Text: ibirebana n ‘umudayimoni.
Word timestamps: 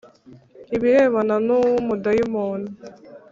ibirebana 0.75 1.35
n 1.45 1.49
‘umudayimoni. 1.57 2.69